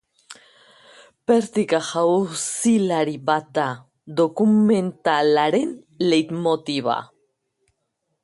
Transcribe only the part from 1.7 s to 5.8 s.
jauzilari bat da dokumentalaren